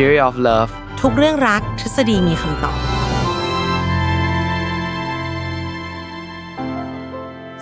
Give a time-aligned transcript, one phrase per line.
[0.00, 2.78] Theory of Love ทุกเรื่องรักทฤษฎีมีคำตอบ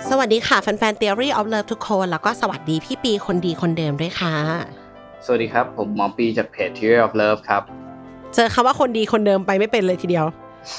[0.09, 4.35] สวัสดีค่ะแฟนๆ Theory of Love ทุกคน แล้วก็สวัสดีพี่ปีคนดีคนเดิมด้วยค่ะ
[5.25, 7.63] สวัสดีครับ ผมหมอปีจากเพจ Theory of Love ครับ
[8.35, 10.27] เจอคำว่าคนดีคนเดิมไปไม่เป็นเลยทีเดียว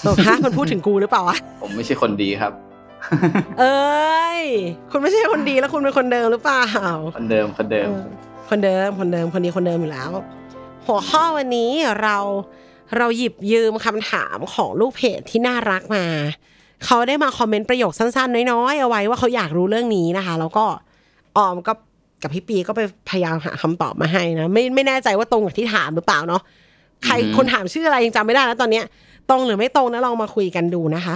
[0.02, 2.54] โอ้ฮะมันพูดถึงกูหรือเปล่าวะ ผมไม่ใช่คนดีครับ
[3.60, 4.42] เอ้ย
[4.92, 6.66] คุณไม่ใช่คนดีแล้วคุณเป็นคนเดิมหรือเปล่า
[7.18, 8.06] คนเดิมคนเดิมเออ
[8.50, 10.12] คนเดิมคนเดิมคนดีคนเดิมอยู่แล้ว
[10.88, 11.72] หัวข้อวันนี้
[12.02, 12.18] เรา
[12.98, 16.06] เราหยิบยืมคำถามของลูกเพจที่น่ารักมา
[16.86, 20.66] เขาได้มาคอมเมนต์ประโยคสั้นๆ น้อยๆ เอาไว้ว่าเขาอยากรู้เรื่องนี้นะคะ แล้วก็
[21.38, 21.74] ออมก็
[22.22, 26.42] กับพี่ปีก็ไปพยายามหาคำตอบมาให้นะ ไม่ไม่แน่ใจว่าตรงกับที่ถามหรือเปล่าเนาะ
[27.06, 28.86] ใครอือหือคนถามชื่ออะไรยังจำไม่ได้แล้วตอนเนี้ย
[29.30, 31.16] ตรงหรือไม่ตรงนะลองมาคุยกันดูนะคะ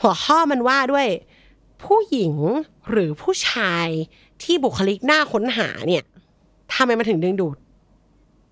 [0.00, 1.06] หัวข้อมันว่าด้วย
[1.84, 2.34] ผู้หญิง
[2.90, 3.86] หรือผู้ชาย
[4.42, 6.02] ที่บุคลิกน่าค้นหาเนี่ย
[6.72, 7.56] ทำไมมันถึงดึงดูด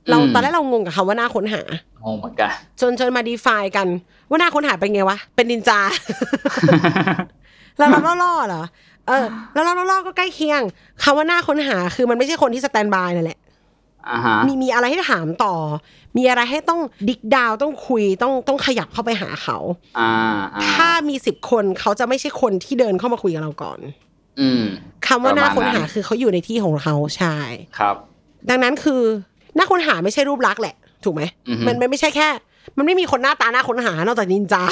[0.08, 1.62] เราอืมตอนแรกเรางงกับคำว่าน่าค้นหา
[2.04, 2.50] งงเหมือนกัน
[2.80, 3.86] จนจนมาดีฟายกัน
[4.28, 5.80] ว่าน่าค้นหาเป็นไงวะ เป็นนินจา
[7.78, 8.64] แล้วเราล่อๆเหรอ
[9.08, 9.24] เออ
[9.54, 10.62] แล้วเราล่อๆก็ใกล้เคียง
[11.02, 13.38] คำว่าน่าค้นหาคือมันไม่ใช่คนที่สแตนบายนั่นแหละ
[14.10, 15.54] อ่าฮะมีมีอะไรให้ถามต่อ
[16.16, 19.58] มีอะไรให้ต้องดิกดาวต้องคุยต้องต้องขยับเข้าไปหาเขา
[19.98, 20.10] อ่า
[20.54, 23.78] อ่าถ้ามีสิบคนเขาจะไม่ใช่คนที่เดินเข้ามาคุยกับเราก่อน
[24.40, 24.62] อืม
[25.06, 27.36] คำว่าน่าค้นหาประมาณนั้นคือเขาอยู่ในที่ของเขาใช่
[27.78, 27.96] ครับ
[28.50, 29.02] ดังนั้นคือ
[29.56, 30.74] น่าค้นหาไม่ใช่รูปลักษณ์แหละ
[31.04, 32.28] ถูกไหมอือฮึมันมันไม่ใช่แค่
[32.76, 34.62] มันไม่มีคนหน้าตาน่าค้นหานอกจากนินจา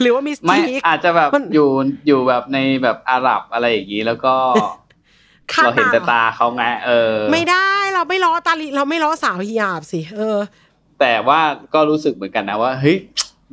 [0.00, 1.68] หรือว่ามิสไม่ทีคอาจจะแบบมันอยู่
[2.06, 4.34] อยู่แบบในแบบอาหรับอะไรอย่างนี้แล้วก็
[5.52, 10.38] คาดเราเห็นแต่หรอตาเขาไงเออ ไม่ได้เราไม่ล้อตาลีเราไม่ล้อสาวฮิญาบสิเออ
[11.00, 11.40] แต่ว่า
[11.74, 12.98] ก็รู้สึกเหมือนกันนะว่าเฮ้ย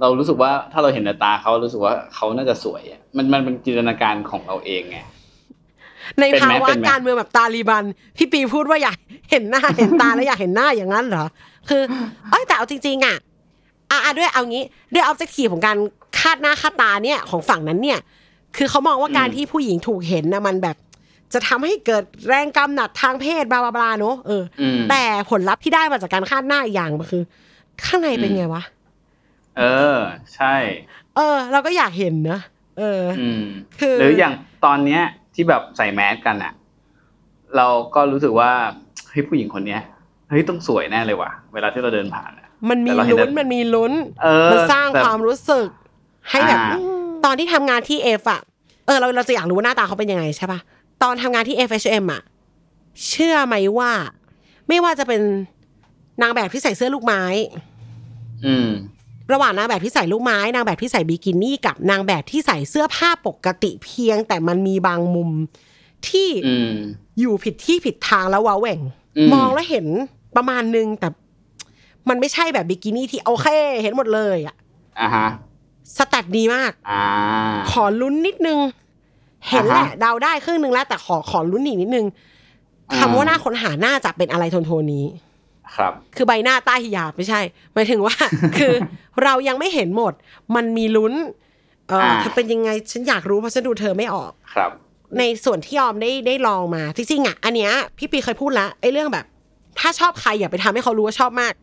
[0.01, 4.99] เรารู้สึกว่าถ้าเราเห็นแต่ตาเขารู้สึกว่าเขาน่าจะสวยอะมันมันเป็นจินตนาการของเราเองไง
[6.17, 7.83] ในเป็นไหมภาวะเป็นไหมการเมืองแบบตาลีบัน
[8.17, 8.97] พี่ปีพูดว่าอยาก
[9.31, 11.25] เห็นหน้าเห็นตาแล้วอยากเห็นหน้าอย่างนั้นเหรอ
[11.69, 11.81] คือ
[12.31, 13.17] เอ้ยแต่เอาจริงๆอะ
[13.91, 15.77] อะอะด้วยเอางี้ด้วยออบเจกตีของการ
[16.19, 17.99] คาดหน้าคาดตาเนี่ยของฝั่งนั้นเนี่ย
[18.57, 20.77] คือเขามองว่าการที่ผู้หญิงถูกเห็นนะมันแบบ
[21.33, 27.23] จะทำให้เกิดแรงกำหนัดทางเพศบลาบลาบลาเนอะเอออมแต่ผลลัพธ์ที่ได้มาจากการคาดหน้าอีกอย่างมันคือ
[27.85, 28.63] ข้างในเป็นไงวะ
[29.57, 29.63] เอ
[29.95, 29.97] อ
[30.35, 30.55] ใช่
[31.15, 32.39] เออ เราก็อยากเห็นนะ
[32.77, 33.43] เออออืม
[33.79, 34.33] คือหรืออย่าง
[34.65, 35.03] ตอนเนี้ย
[35.39, 36.53] ที่แบบใส่แมสกันอะ
[37.57, 38.51] เราก็รู้สึกว่า
[39.09, 39.81] เฮ้ยผู้หญิงคนเนี้ย
[40.29, 45.67] เฮ้ยต้องสวยแน่เลยว่ะ เวลาที่เราเดินผ่านอะมันมีแต่เราเห็นลุ้นแต่มันมีลุ้นเออมันสร้างแต่ความรู้สึก
[46.29, 46.79] ให้แบบอ่า
[47.25, 48.41] ตอนที่ทำงานที่เอฟอะ
[48.85, 50.59] เออเราเราจะอยากรู้ว่าหน้าตาเขาเป็นยังไงใช่ปะ
[51.03, 52.21] ตอนทำงานที่ FHM อะ
[53.07, 53.91] เชื่อไหมว่า
[54.67, 55.21] ไม่ว่าจะเป็น
[56.21, 57.23] นางแบบที่ใส่เสื้อลูกไม้
[58.45, 58.69] อืม
[59.31, 65.29] ระหว่างนางแบบที่ใส่ลูกไม้ นางแบบที่ใส่บิกินี่กับนางแบบที่ใส่เสื้อผ้าปกติเพียง แต่มันมีบางมุม
[66.07, 66.73] ที่อืม
[67.19, 68.79] อยู่ผิดที่ผิดทางแล้วว้าแหว่ง
[69.17, 69.87] อืมมองแล้วเห็น
[70.35, 71.07] ประมาณนึงแต่
[72.09, 73.47] มันไม่ใช่แบบบิกินี่ที่โอเค
[73.81, 74.55] เห็นหมดเลยอะ
[75.01, 75.27] อ่าฮะ
[75.97, 77.03] สแตทดีมากอ่า
[77.71, 78.59] ขอลุ้นนิดนึง
[79.49, 82.05] เห็นแหละอ่าฮะเดาได้ครึ่งหนึ่งแล้ว แต่ขอขอลุ้นอีกนิดนึง
[82.89, 85.05] อ่าคำว่าหน้าค้นหาน่าจะเป็นอะไรโทนโทนนี้
[85.77, 87.41] ครับ คือใบหน้าใต้หิยาบไม่ใช่
[87.73, 88.15] หมายถึงว่า
[88.57, 88.73] คือ
[89.23, 90.13] เรายังไม่เห็นหมด
[90.55, 91.13] มันมีลุ้น
[91.89, 94.71] เอออ่าถ้าเป็นยังไงฉันอยากรู้เพราะฉันดูเธอไม่ออกครับ
[95.19, 99.25] ในส่วนที่ยอมได้ได้ลองมาจริงๆอะอันเนี้ยพี่ปีเคยพูดละไอ้เรื่องแบบ
[99.79, 101.53] ถ้าชอบใครอย่าไปทำให้เขารู้ว่าชอบมาก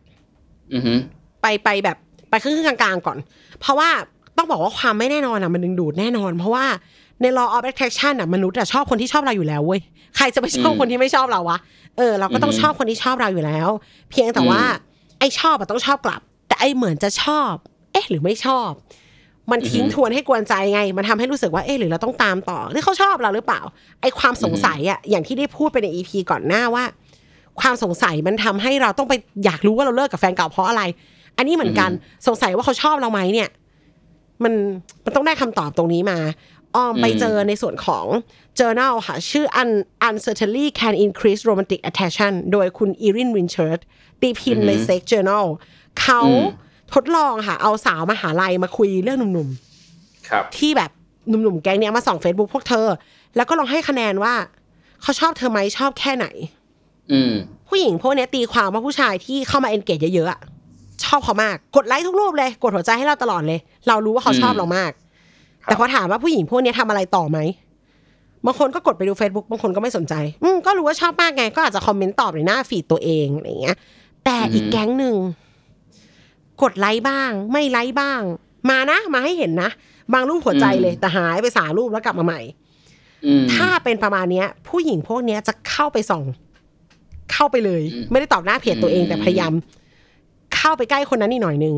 [0.73, 0.93] อือฮึ
[1.41, 1.97] ไปไปแบบ
[2.29, 3.17] ไปครึ่งๆกลางๆก่อน
[3.59, 3.89] เพราะว่า
[4.37, 6.65] ต้องบอกว่าความไม่แน่นอนอะมันดึงดูดแน่นอน เพราะว่า
[7.21, 9.81] ใน law of attraction อะมนุษย์อะชอบคนที่ชอบเราอยู่แล้วเว้ย
[10.15, 11.57] ใครจะไปชอบคนที่ไม่ชอบเราวะ
[11.97, 13.69] เออเราก็ต้องชอบคนที่ชอบเราอยู่แล้ว
[14.09, 14.61] เพียงแต่ว่า
[15.19, 17.53] ไอ้ชอบอะต้องชอบกลับ แต่ไอ้เหมือนจะชอบ
[17.91, 18.71] เอ๊ะ หรือไม่ชอบ
[19.51, 23.61] มันทิ้งอือฮึทวนให้กวนใจไง มันทำให้รู้สึกว่าเอ๊ะหรือเราต้องตามต่อหรือเขาชอบเราหรือเปล่า
[24.01, 26.83] ไอ้ความสงสัยอะอย่างที่ได้พูดไปในอีพีก่อนหน้าว่า
[27.61, 29.13] ความสงสัยมันทำให้เราต้องไป
[29.45, 30.83] อยากรู้ว่าเราเลิกกับแฟนเก่าเพราะอะไร
[31.37, 31.89] อันนี้เหมือนกัน
[32.27, 33.49] สงสัยว่าเขาชอบเราไหมเนี่ย
[34.43, 34.53] มัน
[35.05, 36.17] มันต้องได้คำตอบตรงนี้มา
[36.77, 38.05] อ้อมไปเจอในส่วนของ
[38.59, 39.69] journal ค่ะ ชื่อ Un
[40.07, 43.79] uncertainty can increase romantic attraction โดยคุณอีรินวินเชิร์ต
[44.21, 45.45] ตีพิมพ์ใน Sex Journal
[46.01, 46.21] เขา
[46.93, 49.49] ทดลองค่ะ เอาสาวมหาลัยมาคุยเรื่องหนุ่ม
[50.29, 50.91] ครับๆที่แบบ
[51.29, 52.87] หนุ่มๆแก๊งเนี้ยมาส่อง Facebook พวกเธอ
[53.35, 54.33] แล้วก็ลองให้คะแนนว่า
[55.01, 56.27] เขาชอบเธอไหมชอบแค่ไหน
[57.11, 57.33] อืม
[57.69, 60.39] ผู้หญิงพวกเนี้ยตีความว่าผู้ชายที่เข้ามาเอนเกจเยอะๆอะ
[61.03, 64.91] ชอบเขามาก กดไลค์ทุกรูปเลย กดหัวใจให้เราตลอดเลย เรารู้ว่าเขาชอบอืมเรามาก
[65.67, 67.39] แต่พอถามว่าผู้หญิงพวกเนี้ยทำอะไรต่อไหม
[68.45, 73.77] บางคนก็กดไปดู Facebook บางคนก็ไม่สนใจ อืมก็รู้ว่าชอบมากไง ก็อาจจะคอมเมนต์ตอบในหน้าฟีดตัวเองอะไรอย่างเงี้ย
[74.25, 75.15] แต่อีกแก๊งหนึ่ง
[76.63, 78.21] กดไลค์บ้าง ไม่ไลค์บ้าง
[78.69, 79.69] มานะ มาให้เห็นนะ
[80.13, 82.41] บางรูปหัวใจเลย แต่หายไปสามรูปแล้วกลับมาใหม่
[83.25, 86.23] อืมถ้าเป็นประมาณเนี้ย ผู้หญิงพวกเนี้ยจะเข้าไปส่อง
[87.33, 89.53] เข้าไปเลยอืมไม่ได้ตอบหน้าเพจตัวเองอืมแต่พยายาม
[90.55, 91.75] เข้าไปใกล้คนนั้นอีกหน่อยนึง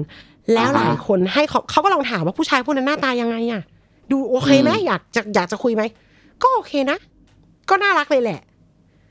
[0.54, 3.62] แล้วอ่าฮะหลายคนให้เขาเขาก็ลองถามว่าผู้ชายพวกนั้นหน้าตายังไงอะ
[4.12, 5.84] ดูโอเคไหมอืมอยากจะอยากจะคุยไหม
[6.44, 6.98] ก็โอเคนะ
[7.70, 8.40] ก็น่ารักเลยแหละ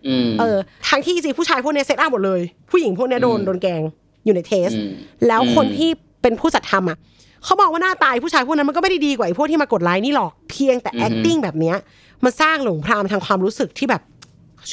[0.06, 0.56] อืมเออ
[0.88, 2.40] ทางที่จริงๆผู้ชายพวกเนี้ยเซตอัพหมดเลย
[2.70, 3.82] ผู้หญิงพวกเนี้ยโดนอืมโดนแกล้ง
[4.24, 4.90] อยู่ในเทสอืม
[5.26, 5.90] แล้วคนอืมที่
[6.22, 6.98] เป็นผู้จัดทำอะ
[7.44, 11.76] เขาบอกว่าหน้าตายผู้ชายพวกนั้นมันก็ไม่ได้ดีกว่าไอ้พวกที่มากดไลค์นี่หรอกเพียงแต่ acting แบบเนี้ย
[12.24, 14.02] มันสร้างหลงพรามทางความรู้สึกที่แบบ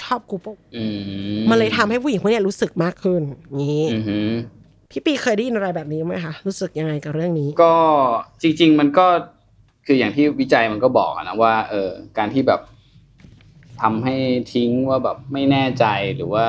[0.02, 3.22] ชอบกูปุ๊บอืมมันเลยทำให้ผู้หญิงพวกเนี้ยรู้สึกมากขึ้น
[3.62, 4.30] นี้อือหือ
[4.92, 7.76] พี่ปีเคยได้ยินอะไรแบบนี้ไหมคะรู้สึกยังไงกับเรื่องนี้ ก็
[8.42, 9.06] จริง ๆ มันก็
[9.86, 12.62] คืออย่างที่วิจัยมันก็บอกนะว่าเออการที่แบบ
[13.82, 14.16] ทำให้
[14.54, 15.86] ทิ้งว่าแบบไม่แน่ใจ
[16.16, 16.46] หรือว่า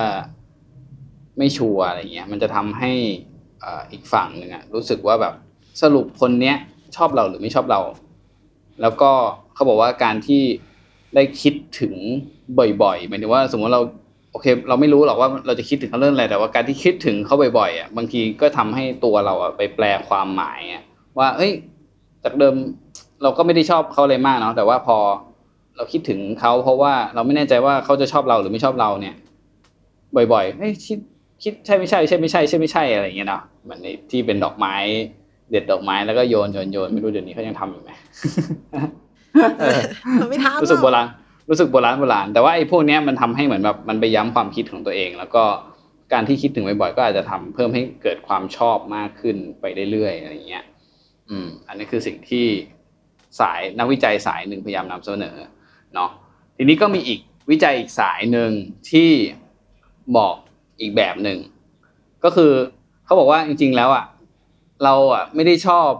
[1.38, 2.92] ไม่ชัวร์อะไรเงี้ย มันจะทำให้
[3.64, 5.34] อ,อ,อีกฝั่งหนึ่งอะรู้สึกว่าแบบ
[5.82, 6.56] สรุปคนเนี้ย
[6.96, 7.80] ชอบเราหรือไม่ชอบเรา
[8.82, 9.10] แล้วก็
[9.54, 10.42] เขาบอกว่าการที่
[11.14, 11.94] ได้คิดถึง
[12.82, 13.82] บ่อยๆหมายถึงว่าสมมติเรา
[14.32, 20.82] โอเค เราไม่รู้หรอกว่าเราจะคิดถึงเขาเรื่องอะไรแต่ว่าการที่คิดถึงเขาบ่อยๆอะบางทีก็ทำให้ตัวเราอะไปแปลความหมายอะ
[21.18, 21.52] ว่า เอ้ย
[22.24, 22.54] จากเดิม
[23.22, 24.96] เราก็ไม่ได้ชอบเขาเลยมากเนาะแต่ว่าพอ
[25.76, 29.14] เราคิดถึงเขาเพราะว่าเราไม่แน่ใจว่าเขาจะชอบเราหรือไม่ชอบเราเนี่ย
[30.32, 30.98] บ่อยๆเฮ้ยคิด
[31.42, 34.74] คิดใช่ไม่ใช่ใช่ไม่ใช่ใช่ไม่ใช่อะไรอย่างเงี้ยเนาะเหมือนในที่เป็นดอกไม้
[35.50, 37.90] เด็ดดอกไม้แล้วก็โยนโยนโยนไม่รู้เดี๋ยวนี้เขายังทำอยู่ไหม
[39.60, 39.80] เออ
[40.20, 41.06] มันไม่ทำรู้สึกหโบรอกราณ
[41.50, 45.44] รู้สึกโบราณโบราณแต่ว่าไอ้พวกเนี้ยมันทำให้เหมือนแบบมันไปย้ำความคิดของตัวเอง แล้วก็
[46.12, 50.64] การที่คิดถึงบ่อยๆก็อาจจะทำเพิ่มให้เกิดความชอบมากขึ้นไปเรื่อยๆอะไรอย่างเงี้ย
[51.30, 52.46] อืม อันนี้คือสิ่งที่
[53.40, 55.36] สายนักวิจัยสายหนึ่งพยายามนำเสนอ
[55.94, 56.10] เนาะ
[56.56, 58.50] ทีนี้ก็มีอีกวิจัยอีกสายหนึ่ง
[58.90, 59.10] ที่
[60.16, 60.34] บอก
[60.80, 61.38] อีกแบบหนึ่ง
[62.24, 62.52] ก็คือ
[63.04, 64.04] เขาบอกว่าจริง ๆ แล้วอะ
[64.84, 65.90] เราอะไม่ได้ชอบ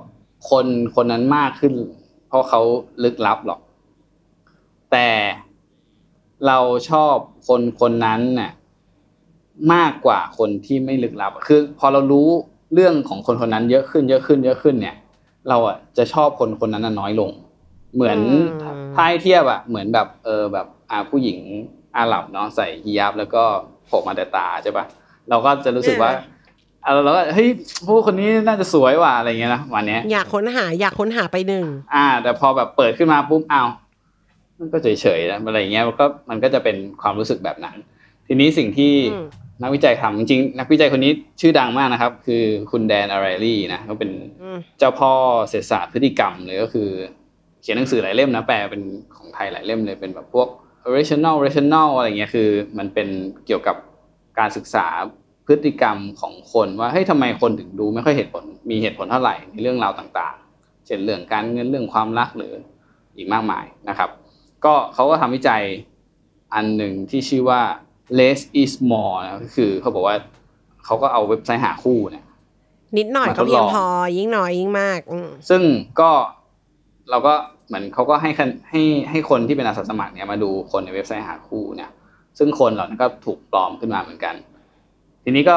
[0.51, 0.67] คน
[0.97, 1.75] คนนั้นมากขึ้น
[2.29, 2.61] เพราะเขา
[3.05, 3.61] ลึกลับหรอก
[4.93, 5.09] แต่
[6.47, 6.59] เรา
[6.91, 7.17] ชอบ
[7.49, 8.53] คนคนนั้นน่ะ
[9.75, 12.29] มากกว่าคนที่ไม่ลึกลับ คือ พอเรารู้
[12.75, 14.97] เรื่องของคนคนนั้นเยอะขึ้น เยอะขึ้น เยอะขึ้นเนี่ย
[15.49, 17.31] เราอะจะชอบคนคนนั้นน่ะน้อยลง
[17.95, 18.47] เหมือนอืม
[18.95, 21.39] ถ้าให้เทียบอะเหมือนแบบเออแบบอ่าผู้หญิง
[21.97, 23.43] อาหรับเนาะใส่ฮิญาบแล้วก็
[23.87, 24.85] โผล่มาแต่ตาใช่ปะ
[25.29, 26.11] เราก็จะรู้สึกว่า
[26.85, 27.49] อะเราก็เฮ้ย
[27.87, 31.65] ผู้คนนี้น่าจะสวยว่ะอะไรเงี้ยนะวันเนี้ยอยากค้นหาอยากค้นหาไปหนึ่ง
[31.95, 33.69] อ่า แต่พอแบบเปิดขึ้นมาปุ๊บอ้าว
[34.59, 37.77] มันก็เฉยๆนะอะไรอย่างเงี้ยมันก็มันก็จะเป็นความรู้สึกแบบนั้น
[38.27, 39.27] ทีนี้สิ่งที่อืม
[39.63, 44.11] นักวิจัยทำจริงๆนักวิจัยคนนี้ชื่อดังมากนะครับ คือคุณแดนอาไรลี่นะเขาเป็น
[44.43, 45.13] อืมเจ้าพ่อ
[45.49, 46.89] เศรษฐศาสตร์พฤติกรรมเลยก็คือ
[47.63, 48.83] เขียนหนังสือหลายเล่มนะแปลเป็น
[49.17, 50.49] ของไทยหลายเล่มเลยเป็นแบบพวก
[50.95, 52.49] rational rational อะไรเงี้ยคือ
[52.79, 53.09] มันเป็น
[53.47, 53.77] เกี่ยวกับ
[54.39, 54.87] การศึกษา
[55.47, 62.53] พฤติกรรมของคนว่าเฮ้ยทำไมคนถึงดูไม่ค่อยเหตุผลมีเหตุผลเท่าไหร่ในเรื่องราวต่างๆ เช่นเรื่องการเงินเรื่องความรักหรือ
[63.17, 64.11] อีกมากมายนะครับ
[64.65, 65.63] ก็เขาก็ทำวิจัย
[66.55, 67.61] อันหนึ่งที่ชื่อว่า
[68.19, 70.17] less is more นะก็คือเขาบอกว่า
[70.85, 72.25] เขาก็เอาเว็บไซต์หาคู่เนี่ย
[72.99, 73.87] นิดหน่อยมาทก็ดเพียลงองพอ
[74.17, 75.63] ยิ่งน้อยยิ่งมากอืมซึ่ง
[76.01, 76.11] ก็
[77.11, 77.35] เราก็
[77.67, 81.91] เหมือนเขาก็ให้คะให้ให้คนที่เป็นอาสาสมัครเนี่ยมาดูคนในเว็บไซต์หาคู่เนี่ย
[82.39, 84.35] ซึ่งคนเหล่านั้นก็ถูกปลอมขึ้นมาเหมือนกัน
[85.25, 85.57] ทีนี้ก็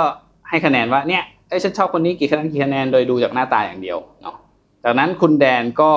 [0.49, 4.35] ให้คะแนนว่าเนี่ยเอ้ยฉันชอบคนนี้กี่คะแนนกี่คะแนนโดยดูจากหน้าตาอย่างเดียวเนาะ
[4.83, 5.91] จากนั้นคุณแดนก็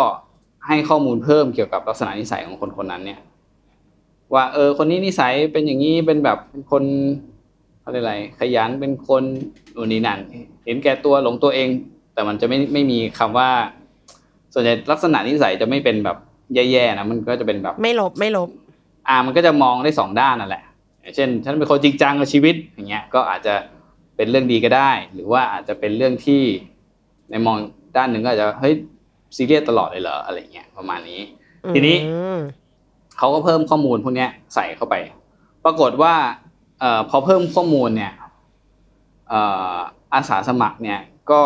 [0.67, 3.19] ให้ข้อมูลเพิ่มเกี่ยวกับลักษณะนิสัยของคนคนนั้นเนี่ย
[4.35, 6.85] ว่าเออคนนี้นิสัยเป็นอย่างนี้เป็นแบบเป็นคน
[7.81, 9.23] เขาเรียกอะไรขยันเป็นคน
[9.75, 10.19] นู่นนี่นั่น
[10.65, 11.69] เห็นแก่ตัวหลงตัวเอง
[12.15, 13.49] แต่มันจะไม่ไม่มีคำว่า
[14.55, 16.17] ส่วนใหญ่ลักษณะนิสัยจะไม่เป็นแบบ
[16.55, 18.49] แย่ๆนะมันก็จะเป็นแบบ ไม่ลบไม่ลบ
[19.09, 20.65] อ่ามันก็จะมองได้สองด้านนั่นแหละ
[21.01, 23.55] อย่างเช่น ฉันเป็นคนจริงจังกับชีวิตอย่างเงี้ยก็อาจจะ
[24.17, 26.43] เป็นเรื่องดีก็ได้ หรือว่าอาจจะเป็นเรื่องที่
[27.31, 27.57] ในมอง
[27.97, 28.75] ด้านหนึ่งก็อาจจะเฮ้ย
[29.37, 31.21] ซีเรียสตลอดเลยเหรออะไรเงี้ยประมาณนี้
[31.75, 32.39] ทีนี้อืม
[33.23, 34.95] เขาก็เพิ่มข้อมูลพวกเนี้ยใส่เข้าไป
[35.65, 36.15] ปรากฏว่า
[36.81, 38.13] เอ่อพอเพิ่มข้อมูลเนี่ย
[39.29, 39.41] เอ่
[39.75, 39.77] อ
[40.15, 41.01] อาสาสมัครเนี่ย
[41.31, 41.41] ก็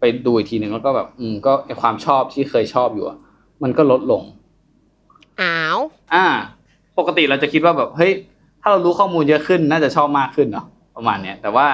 [0.00, 3.18] ไปดูอีกทีหนึ่งแล้วก็แบบอืมก็ไอความชอบที่เคยชอบอยู่อะ
[3.62, 4.22] มันก็ลดลง
[5.40, 5.78] อ้าว
[6.14, 6.26] อ่า
[6.98, 8.12] ปกติเราจะคิดว่าแบบเฮ้ย
[8.60, 10.66] ถ้าเรารู้ข้อมูลเยอะขึ้นน่าจะชอบมากขึ้นเนาะ
[10.96, 11.66] ประมาณเนี้ยแต่ว่า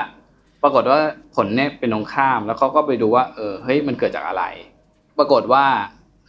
[0.63, 0.99] ปรากฏว่า
[1.35, 4.45] ผลเนี่ยเป็นตรงข้ามแล้วเขาก็ไปดูว่าเออเฮ้ยมันเกิดจากอะไร
[5.19, 5.65] ปรากฏว่า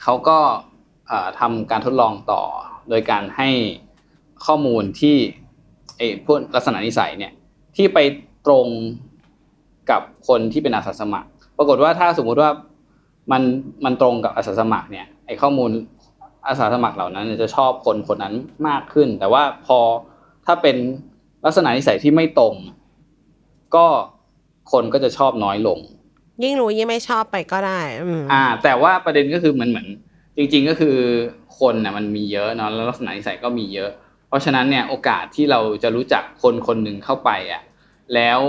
[0.02, 0.38] เขาก็
[1.08, 2.42] เอ่อทำการทดลองต่อ
[2.90, 3.50] โดยการให้
[4.46, 5.16] ข้อมูลที่
[5.98, 7.32] ไอ้พวกลักษณะนิสัยเนี่ย
[7.76, 8.00] ที่ไป
[8.46, 8.68] ตรง
[9.90, 12.50] กับคนที่เป็นอาสาสมัคร ปรากฏว่าถ้าสมมุติว่า
[13.32, 13.42] มัน
[13.86, 15.72] มันตรงกับอาสาสมัครเนี่ยไอ้ข้อมูล
[16.48, 18.34] อาสาสมัครเหล่านั้นเนี่ยจะชอบคนคนนั้น
[18.68, 19.80] มากขึ้น แต่ว่าพอ
[20.46, 20.76] ถ้าเป็น
[21.46, 22.56] ลักษณะนิสัยที่ไม่ตรง
[23.76, 23.86] ก็
[24.72, 25.80] คนก็จะชอบน้อยลง
[26.44, 29.88] ยิ่งรู้ยิ่งไม่ชอบไปก็ได้อืมอ่า แต่ว่าประเด็นก็คือเหมือนเหมือน
[30.38, 30.98] จริง ๆก็คือ
[31.64, 33.92] คนน่ะมันมีเยอะเนาะแล้วลักษณะนิสัยก็มีเยอะ
[34.28, 37.62] เพราะฉะนั้นเนี่ยโอกาสที่เราจะรู้จักคนคนหนึ่งเข้าไปอะ
[38.16, 38.40] แล้ว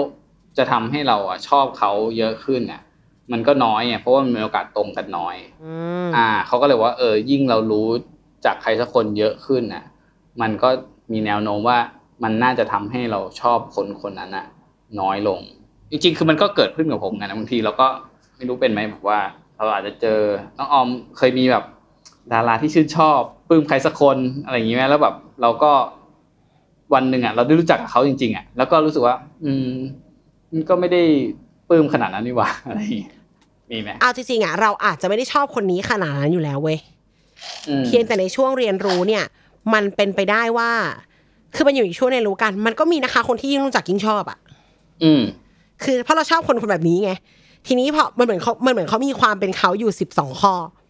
[0.57, 2.81] จะทำให้เราอะชอบเขาเยอะขึ้นอะ
[3.33, 5.75] มันก็น้อยอะเพราะว่ามันมีโอกาสตรงกันน้อยอื
[6.07, 7.89] มอ่าเขาก็เลยว่าเออยิ่งเรารู้
[8.45, 9.85] จากใครสักคนเยอะขึ้นน่ะ
[10.41, 10.69] มันก็
[11.13, 11.79] มีแนวโน้มว่า
[12.23, 14.47] มันน่าจะทำให้เราชอบคนคนนั้นน่ะ
[15.01, 15.41] น้อยลง
[15.91, 17.87] จริง ๆ คือมันก็เกิดขึ้นกับผมไงนะบางทีเราก็
[18.37, 19.19] ไม่รู้เป็นไหมแบบว่า
[19.57, 20.21] เราอาจจะเจอ
[20.59, 21.65] น้องออมเคยมีแบบ
[22.33, 25.73] ดาราที่ชื่นชอบปลื้มใครสักคนอะไรอย่างนี้ไหมแล้วแบบเราก็
[26.95, 29.69] วันหนึ่งอะเราได้รู้จักกับเขาจริงๆอะแล้วก็รู้สึกว่า อืม
[30.53, 31.03] มันก็ไม่ได้
[31.69, 33.09] ปลื้มขนาดนั้นนี่หว่าอะไรอย่างงี้
[33.71, 36.79] มีไหมเอาจริงๆอะเราอาจจะไม่ได้ชอบคนนี้ขนาดนั้นอยู่แล้วเว้ย
[37.69, 39.25] อืมเพียงแต่ในช่วงเรียนรู้เนี่ย
[39.75, 40.71] มันเป็นไปได้ว่า
[41.55, 44.39] คือมันอยู่อีกช่วงเรียนรู้กัน มันก็มีนะคะ คนที่ยิ่งรู้จักยิ่งชอบอะ
[45.05, 45.23] อืม
[45.85, 47.11] คือเพราะเราชอบคนคนแบบนี้ไง
[47.67, 50.84] ทีนี้พอมันเหมือนเขามันเหมือนเขามีความเป็นเขาอยู่สิบสองข้ออืม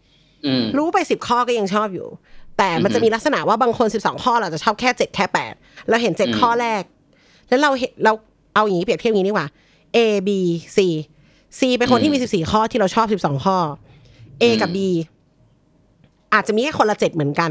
[0.78, 2.06] รู้ไปสิบข้อก็ยังชอบอยู่
[2.58, 5.54] แต่มันจะมีลักษณะว่าบางคนสิบสองข้อเราจะชอบแค่เจ็ดแค่แปด
[5.88, 6.82] เราเห็นเจ็ดอืมข้อแรก
[7.48, 8.12] แล้วเราเห็นเรา
[8.54, 9.48] เอาอย่างนี้เปรียบเทียบอย่างนี้ดีกว่า
[9.96, 9.98] A
[10.28, 10.30] B
[10.76, 10.78] C
[11.58, 13.56] C เป็นคนที่มีสิบสี่ข้อที่เราชอบสิบสองข้อ
[14.42, 14.78] A กับ B
[16.34, 17.50] อาจจะมีแค่คนละเจ็ดเหมือนกัน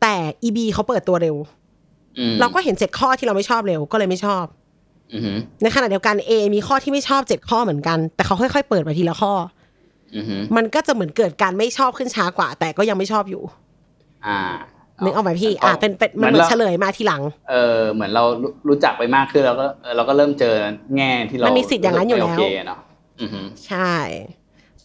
[0.00, 0.14] แต่
[0.46, 1.36] E B เขาเปิดตัวเร็ว
[2.18, 4.44] อืมเราก็เห็นเจ็ดข้อที่เราไม่ชอบเร็วก็เลยไม่ชอบ
[5.12, 9.48] อือหือในขณะเดียวกัน A มีข้อที่ไม่ชอบเจ็ดข้อเหมือนกัน แต่เขาค่อยๆเปิดมาทีละข้ออือหือ
[10.56, 13.42] มันก็จะเหมือนเกิดการไม่ชอบขึ้นช้ากว่า แต่ก็ยังไม่ชอบอยู่
[14.26, 14.40] อ่า
[15.04, 20.54] นึกออกไหมพี่ อ่าเป็นเป็นมันเหมือนเฉลยมาทีหลัง เออ เหมือนเรารู้รู้จักไปมากขึ้นแล้วก็เออเราก็เริ่มเจอ
[20.96, 22.78] แง่ที่เรามันมีสิทธิ์อย่างนั้นอยู่แล้วไม่โอเคเนาะ
[23.20, 23.92] อือหือใช่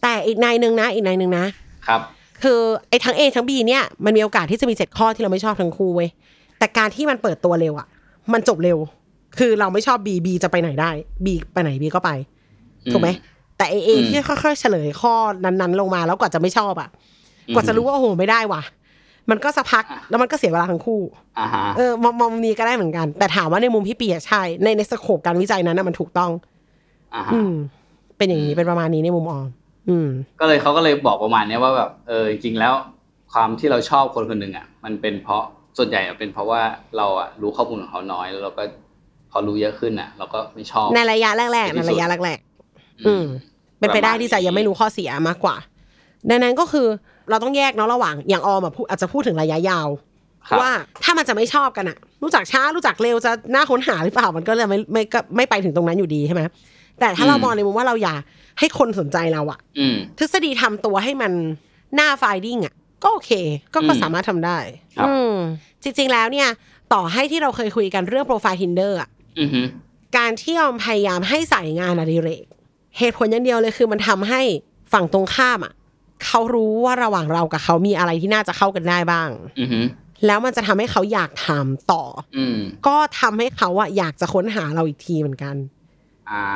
[0.02, 1.46] แต่อีกนายหนึ่งนะ อีกนายหนึ่งนะ
[1.88, 2.00] ครับ
[2.42, 6.08] คือไอ้ทั้ง A ทั้ง B เนี่ย มันมีโอกาสที่จะมีเจ็ดข้อที่เราไม่ชอบทั้งคู่เว้ย
[6.58, 7.86] แต่การที่มันเปิดตัวเร็วอะ
[8.32, 8.78] มันจบเร็ว
[9.38, 10.90] คือเราไม่ชอบ B B จะไปไหนได้
[11.24, 12.10] B ไปไหน B ก็ไป
[12.92, 13.08] ถูกไหม
[13.56, 16.88] แต่ A A อืมที่ค่อยๆเฉลยข้อนั้นๆ ลงมาแล้วกว่าจะไม่ชอบอะ
[17.54, 18.62] กว่าจะรู้ว่าโอ้โหไม่ได้ว่ะ
[19.30, 21.00] มันก็สักพักแล้วมันก็เสียเวลาทั้งคู่
[21.38, 26.30] อ่าฮะเออมองมองมุมนี้ก็ได้เหมือนกัน แต่ถามว่าในมุมพี่เปียใช่ ในในสโคปการวิจัยนั้นนะมันถูกต้อง
[27.14, 27.52] อ่าฮะอืม
[28.16, 29.46] เป็นอย่างนี้เป็นประมาณนี้ในมุมออม
[29.88, 30.08] อืม
[30.40, 32.72] ก็เลยเขาก็เลยบอกประมาณเนี้ยว่าแบบเออจริงๆแล้ว
[33.32, 35.42] ความที่เราชอบคนคนหนึ่งอะ มันเป็นเพราะ
[35.78, 36.62] ส่วนใหญ่อะเป็นเพราะว่า
[36.96, 38.62] เราอะรู้ข้อมูลของเขาน้อยแล้วเราก็
[39.30, 42.53] พอรู้เยอะขึ้นอะ เราก็ไม่ชอบในระยะแรกๆในในที่สุดระยะแรกๆ
[43.06, 43.26] อืม
[43.78, 45.56] เป็นไปได้ที่จะยังไม่รู้ข้อเสียมากกว่า
[46.30, 46.86] ดังนั้นก็คือ
[47.30, 49.88] เราต้องแยกเนาะระหว่างอย่างออมอะพูดอาจจะพูดถึงระยะยาว
[50.48, 50.70] ครับว่า
[51.04, 56.42] ถ้ามันจะไม่ชอบกันอะรู้จักช้ารู้จักเร็วจะน่าค้นหาหรือเปล่ามันก็เลยไม่ไม่ก็ไม่ไปถึงตรงนั้นอยู่ดีใช่ไหม
[57.00, 58.20] แต่ถ้าเรามองในมุมว่าเราอยาก
[58.58, 61.32] ให้คนสนใจเราอะอืมทฤษฎีทำตัวให้มัน
[61.94, 63.30] หน้าไฟดิ้งอะก็โอเค
[63.74, 64.58] ก็ก็อืมสามารถทำได้
[64.96, 65.34] ครับอืม
[65.82, 66.48] จริง ๆแล้วเนี่ย
[66.92, 69.08] ต่อให้ที่เราเคยคุยกันเรื่องโปรไฟล์ Tinder อะ
[69.40, 69.66] อือหือ
[70.16, 72.46] การที่ยอมพยายามให้ใส่งานอดิเรก
[72.98, 74.40] เหตุผลอย่างเดียวเลยคือมันทำให้
[74.92, 75.72] ฝั่งตรงข้ามอะ
[76.26, 79.28] เขารู้ว่าระหว่างเรากับเขามีอะไรที่น่าจะเข้ากันได้บ้าง
[79.60, 79.84] อือหือ
[80.26, 82.02] แล้วมันจะทำให้เขาอยากถามต่อ
[82.36, 85.56] อืมก็ทำให้เขาอะอยากจะค้นหาเราอีกทีเหมือนกัน
[86.30, 86.46] อ่า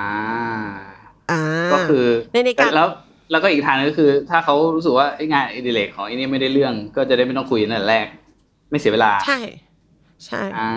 [1.30, 1.42] อ่า
[1.72, 2.88] ก็คือในในการแล้ว
[3.30, 8.06] แล้วก็อีกทางนึงก็คือ ถ้าเขารู้สึกว่าไอ้งานอดิเรกของไอ้นี่ไม่ได้เรื่อง ก็จะได้ไม่ต้องคุยตั้งแต่แรก
[8.70, 9.38] ไม่เสียเวลา ใช่
[10.26, 10.70] ใช่ อ่า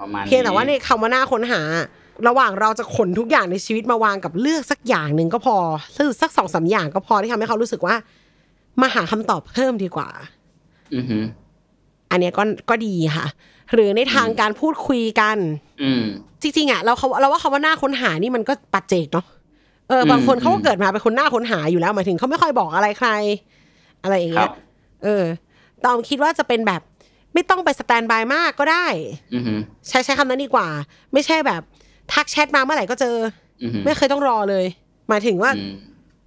[0.00, 1.60] ประมาณนี้เพียงแต่ว่าในคำว่าหน้าค้นหา
[2.26, 5.56] ระหว่างเราจะขนทุกอย่างในชีวิตมาวางกับเลือกสักอย่างหนึ่งก็พอ
[5.94, 7.94] หรือสักสองสามอย่างก็พอที่ทำให้เขารู้สึกว่า
[8.82, 10.08] มาหาคำตอบเพิ่มดีกว่า
[10.94, 11.22] อือหือ
[12.10, 13.26] อันเนี้ยก็ก็ดีค่ะ
[13.74, 15.36] หรือในทางการพูดคุยกัน
[15.82, 16.02] อืม
[16.42, 19.26] จริงๆอะเราเขาเราว่าคำว่าหน้าค้นหานี่มันก็ปัจเจกเนาะ
[19.88, 23.10] เออบางคนอืมเขาก็เกิดมาเป็นคนหน้าค้นหาอยู่แล้วหมายถึงเขาไม่ค่อยบอกอะไรใคร
[24.02, 24.52] อะไรอย่างคเงี้รัยบ
[25.04, 25.24] เออ
[25.84, 26.82] ตอมคิดว่าจะเป็นแบบ
[27.34, 28.86] ไม่ต้องไปสแตนบายมากก็ได้
[29.34, 29.58] อือหือ
[29.88, 30.68] ใช้ใช้คำนั้นดีกว่า
[31.12, 31.62] ไม่ใช่แบบ
[32.12, 33.14] ทักแชทมาเมื่อไหร่ก็เจอ
[33.62, 34.64] อือหือไม่เคยต้องรอเลย
[35.08, 35.74] หมายถึงว่าอืม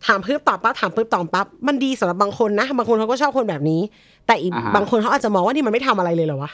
[0.08, 3.82] ถามปึ๊บตอบปั๊บถามปึ๊บตอบปั๊บมันดีสำหรับบางคนนะบางคนเขาก็ชอบคนแบบนี้
[4.28, 6.52] แต่อีกอ่าฮะบางคนเขาอาจจะมองว่านี่มันไม่ทำอะไรเลยเหรอวะ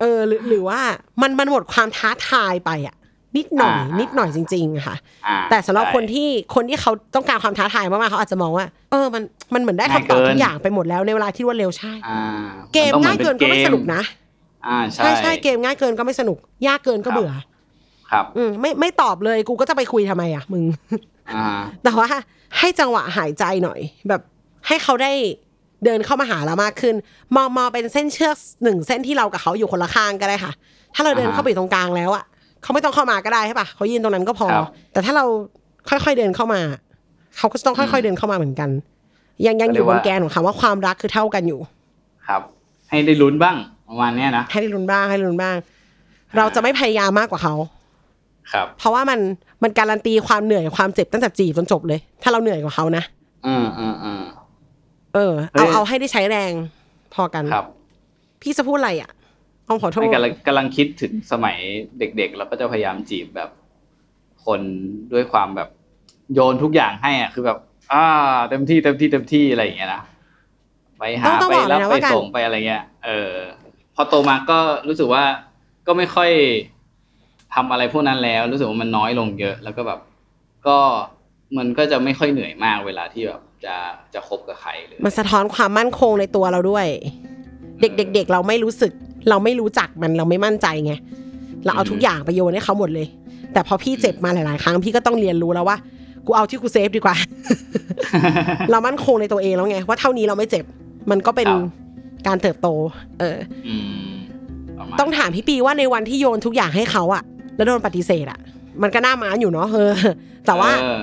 [0.00, 0.80] เออหรือหรือว่า
[1.22, 2.96] มันมันหมดความท้าทายไปอะ
[3.36, 9.22] นิดหน่อย นิดหน่อยจริงๆอะค่ะอ่าแต่สำหรับใช่คนที่คนที่เขาต้องการความท้าทายมากๆเขาอาจจะมองว่า เออมัน
[9.54, 12.20] มันเหมือนได้ง่ายคำตอบเกินทุกอย่างไปหมดแล้วในเวลาที่รวดเร็วใช่อ่า
[12.74, 14.02] เกมนต้องหง่ายอเกินก็ไม่สนุกนะ
[14.68, 17.32] อ่าใช่ ใช่ใช่เกมง่ายเกินก็ไม่สนุก ยากเกินก็เบื่อ
[18.10, 20.64] ครับ อืมไม่ไม่ตอบเลยกูก็จะไปคุยทำไมอะ มึง
[21.34, 22.08] อ่าแต่ว่า
[22.58, 24.20] ให้จังหวะหายใจหน่อย แบบ
[24.66, 25.12] ให้เขาได้
[25.84, 26.94] เดินเข้ามาหาเรามากขึ้น
[27.36, 30.52] มองมองเป็นเส้นเชือกหนึ่งเส้นที่เรากับเขาอยู่คนละข้างก็ได้ค่ะ
[30.94, 32.24] ถ้าเราเดินอ่าฮะเข้าไปอยู่ตรงกลางแล้วอะ
[32.62, 35.24] เขาไม่ต้องเข้ามาก็ได้ใช่ปะเขายืนตรงนั้นก็พอครับแต่ถ้าเรา
[35.88, 36.60] ค่อยๆเดินเข้ามา
[37.38, 38.70] เขาก็จะต้องค่อยๆเดินเข้ามาเหมือนกัน
[39.46, 41.60] ยังยังอยู่บนแกนของคำว่าความรักคือเท่ากันอยู่
[42.26, 42.42] ครับ
[42.88, 43.56] ให้ได้ลุ้นบ้าง
[43.88, 45.56] ประมาณเนี้ยนะให้ได้ลุ้นบ้างให้ได้ลุ้นบ้าง
[46.36, 47.54] เราจะไม่พยายามมากกว่าเขา
[48.52, 49.20] ครับ เพราะว่ามัน
[49.62, 53.04] มันการันตีความเหนื่อยความเจ็บตั้งแต่จีบจนจบเลย ถ้าเราเหนื่อยกว่าเขานะ
[53.46, 54.22] อืมอืมอืม
[55.14, 56.52] เออเฮ้เอายเอาให้ได้ใช้แรง
[57.14, 57.66] พอกันครับ
[58.42, 59.10] พี่จะพูดอะไรอะ
[59.66, 61.56] เอาขอโทษไม่กำลังกำลังคิดถึงสมัย
[61.98, 63.50] เด็กๆ แล้วก็จะพยายามจีบแบบ
[64.46, 64.60] คน
[65.12, 65.68] ด้วยความแบบ
[66.34, 67.58] โยนทุกอย่างให้อะคือแบบ
[67.92, 68.04] อ่า
[68.48, 70.02] เต็มที่เต็มที่เต็มที่อะไรอย่างเงี้ยนะ
[70.98, 73.32] ไปหาต้องต้องไปบอกเลรัยบนะไปว่าการส่งไปอะไรเงี้ย เออ
[73.96, 75.24] พอโตมาก็รู้สึกว่า
[75.86, 76.30] ก็ไม่ค่อย
[77.54, 80.00] ทำอะไรพวกนั้นแล้ว รู้สึกว่ามันน้อยลงเยอะ แล้วก็แบบ
[80.66, 80.78] ก็
[81.56, 83.74] มันก็จะไม่ค่อยเหนื่อยมากเวลาที่แบบจะ
[84.14, 86.86] จะคบกับใครเลยมันสะท้อนความมั่นคงในตัวเราด้วย
[87.80, 88.92] เด็กเด็กๆเราไม่รู้สึก
[89.28, 90.92] เราไม่รู้จักมันเราไม่มั่นใจไง
[91.64, 93.06] เราเอาทุกอย่างไปโยนให้เขาหมดเลย
[93.52, 95.76] แต่พอพี่เจ็บมาหลาย ๆ ครั้งพี่ก็ต้องเรียนรู้แล้วว่า
[96.26, 97.16] กูเอาที่กูเซฟดีกว่า
[98.70, 100.64] เรามั่นคงในตัวเองแล้วไงว่าเท่านี้เราไม่เจ็บ
[101.10, 101.85] มันก็เป็นครับ
[102.26, 102.68] การเติบโต
[103.20, 103.74] เอออื
[104.10, 104.16] ม
[104.78, 107.22] ประมาณต้องถามพี่ปีว่าในวันที่โยนทุกอย่างให้เขาอะ
[107.56, 108.40] แล้วโดนปฏิเสธอะ
[108.82, 109.92] มันก็น่าม้านอยู่เนาะเออ
[110.46, 111.00] แต่ว่าเออ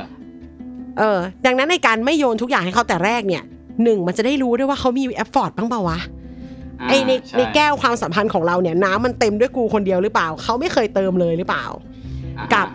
[1.00, 3.44] เออ ดังนั้นในการไม่โยนทุกอย่างให้เขาแต่แรกเนี่ย
[3.84, 6.00] หนึ่งมันจะได้รู้ด้วยว่าเขามี effort บ้างเปล่าวะ
[6.82, 11.65] อ่าไอในช่ในแก้วความสัมพันธ์ของเราเนี่ย น้ำมันเต็มด้วยกูคนเดียวหรือเปล่า เขาไม่เคยเติมเลยหรือเปล่า
[12.38, 12.67] อ่า กับ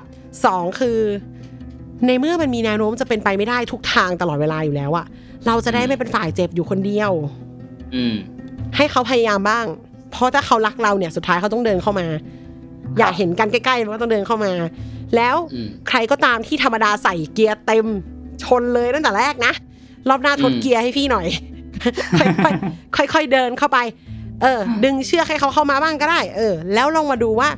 [0.45, 0.99] สองคือ
[2.07, 5.07] ในเมื่อมันมีแนวโน้มจะเป็นไปไม่ได้ทุกทางตลอดเวลาอยู่แล้วอะ
[5.47, 7.13] เราจะได้ไม่เป็นฝ่ายเจ็บอยู่คนเดียว
[7.95, 8.15] อืม
[8.79, 9.67] ให้เขาพยายามบ้าง
[10.11, 12.07] เพราะถ้าเขารักเราเนี่ยสุดท้ายเขาต้องเดินเข้ามา
[12.99, 14.53] อยากเห็นกันใกล้ๆมันก็ต้องเดินเข้ามา
[15.17, 17.87] แล้วอืมใครก็ตามที่ธรรมดาใส่เกียร์เต็ม
[18.45, 19.53] ชนเลยตั้งแต่แรกนะ
[20.09, 21.27] รอบหน้าทดอืมเกียร์ให้พี่หน่อย
[22.97, 23.79] ค่อยๆค่อยๆเดินเข้าไป
[24.43, 27.49] เออ ดึงเชือกให้เขาเข้ามาบ้างก็ได้ เออ แล้วลองมาดูว่า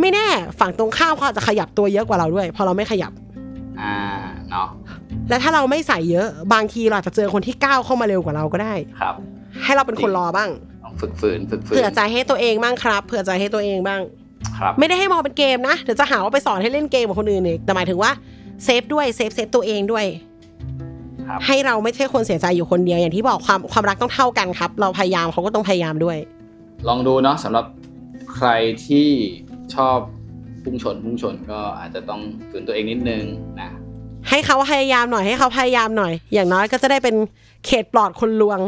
[0.00, 0.26] ไม่แน่
[0.60, 3.12] ฝั่งตรงข้ามเขาอาจจะขยับตัวเยอะกว่าเราด้วย พอเราไม่ขยับ
[3.80, 3.94] อ่า
[4.50, 4.68] เนาะ
[5.28, 9.14] แล้วถ้าเราไม่ใส่เยอะ บางทีเราอาจจะเจอคนที่ก้าวเข้ามาเร็วกว่าเราก็ได้ ครับ
[9.62, 10.50] ให้เราเป็นคนรอบ้าง
[10.84, 14.00] ต้องฝึกฝืนฝึกฝืนเผื่อใจให้ตัวเองบ้างครับ เผื่อใจให้ตัวเองบ้าง
[14.58, 18.10] ครับไม่ได้ให้มองเป็นเกมนะเดี๋ยวจะหาว่าไปสอนให้เล่นเกมกับคนอื่นอีกแต่หมายถึงว่า
[18.64, 20.04] save ด้วย save save ตัวเองด้วย
[21.28, 26.18] ครับให้เราไม่ใช่คนเสียใจอยู่คนเดียวอย่างที่บอกความความรักต้องเท่ากันครับ เราพยายามเขาก็ต้องพยายามด้วย
[26.88, 27.64] ลองดูเนาะสำหรับ
[28.34, 28.48] ใคร
[28.86, 29.08] ที่
[29.74, 29.98] ชอบ
[30.64, 33.22] พุ่งชนพุ่งชนก็อาจจะต้องฝืนตัวเองนิดนึง
[33.60, 33.70] นะ
[34.28, 37.16] ให้เขาพยายามหน่อยให้เขาพยายามหน่อย อย่างน้อยก็จะได้เป็น
[37.66, 38.58] เขตปลอดคนลวง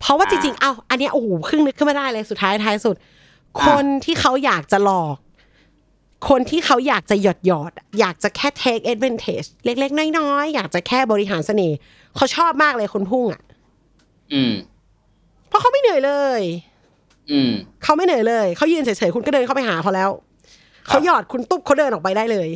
[0.00, 2.96] เพราะว่าจริงๆ เอ้าอันเนี้ยโอ้โหครึ่งนึกขึ้นมาได้เลยสุดท้ายท้ายสุด
[3.66, 5.16] คนที่เขาอยากจะหลอก
[6.28, 11.76] คนที่เขาอยากจะหยอดหยอดๆอยากจะแค่ take advantage เล็กๆ น้อยๆ อยากจะแค่บริหารเสน่ห์
[12.16, 13.42] เขาชอบมากเลยคนพุ่งอะ
[14.32, 14.52] อืม
[15.48, 16.42] เพราะเขาไม่เหนื่อยเลย
[17.30, 17.50] อืม
[17.82, 20.10] เขาไม่เหนื่อยเลย เขายืนเฉยๆ คุณก็เดินเข้าไปหาเขาแล้ว
[20.88, 22.48] เขาหยอดคุณตุ๊บเขาเดินออกไปได้เลย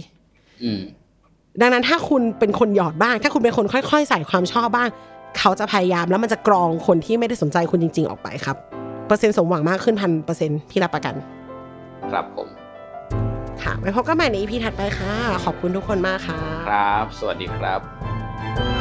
[0.63, 0.81] อืม
[1.61, 4.89] ดังนั้นถ้าคุณเป็นคนหยอดบ้าง ถ้าคุณเป็นคนค่อยๆ ใส่ความชอบบ้าง
[5.39, 8.57] เขาจะพยายามแล้วมันจะกรองคนที่ไม่ได้สนใจคุณจริง ๆ ออกไปครับ
[9.07, 11.15] เปอร์เซ็นต์สมหวังมากขึ้นพันเปอร์เซ็นต์พี่รับประกัน
[12.13, 12.49] ครับผม
[13.63, 15.13] ค่ะไว้พบกันใหม่ในอีพีถัดไปค่ะ
[15.45, 18.74] ขอบคุณทุกคนมากค่ะ ครับ สวัสดีครับ